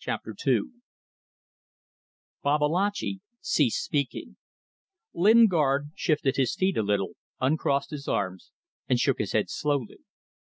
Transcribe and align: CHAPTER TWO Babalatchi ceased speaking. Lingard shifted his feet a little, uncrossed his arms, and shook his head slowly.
CHAPTER 0.00 0.34
TWO 0.34 0.72
Babalatchi 2.42 3.20
ceased 3.40 3.84
speaking. 3.84 4.36
Lingard 5.12 5.90
shifted 5.94 6.34
his 6.34 6.56
feet 6.56 6.76
a 6.76 6.82
little, 6.82 7.12
uncrossed 7.40 7.90
his 7.90 8.08
arms, 8.08 8.50
and 8.88 8.98
shook 8.98 9.18
his 9.20 9.30
head 9.30 9.48
slowly. 9.48 9.98